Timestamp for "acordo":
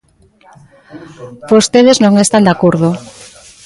2.55-2.89